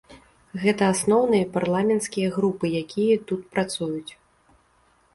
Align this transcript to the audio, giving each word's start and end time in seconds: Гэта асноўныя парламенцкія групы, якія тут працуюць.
Гэта 0.63 0.83
асноўныя 0.93 1.45
парламенцкія 1.59 2.33
групы, 2.39 2.65
якія 2.83 3.23
тут 3.33 3.41
працуюць. 3.55 4.11